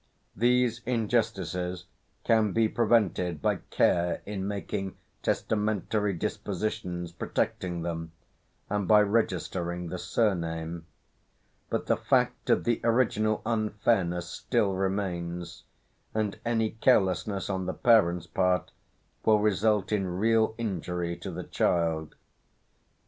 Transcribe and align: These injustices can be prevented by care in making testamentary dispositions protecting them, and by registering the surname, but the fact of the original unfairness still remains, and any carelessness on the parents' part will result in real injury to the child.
These 0.35 0.81
injustices 0.87 1.85
can 2.23 2.53
be 2.53 2.67
prevented 2.67 3.39
by 3.39 3.57
care 3.69 4.23
in 4.25 4.47
making 4.47 4.95
testamentary 5.21 6.13
dispositions 6.13 7.11
protecting 7.11 7.83
them, 7.83 8.11
and 8.67 8.87
by 8.87 9.01
registering 9.03 9.89
the 9.89 9.99
surname, 9.99 10.87
but 11.69 11.85
the 11.85 11.97
fact 11.97 12.49
of 12.49 12.63
the 12.63 12.81
original 12.83 13.43
unfairness 13.45 14.27
still 14.27 14.73
remains, 14.73 15.65
and 16.15 16.39
any 16.43 16.71
carelessness 16.71 17.47
on 17.47 17.67
the 17.67 17.73
parents' 17.75 18.25
part 18.25 18.71
will 19.23 19.37
result 19.37 19.91
in 19.91 20.07
real 20.17 20.55
injury 20.57 21.15
to 21.17 21.29
the 21.29 21.43
child. 21.43 22.15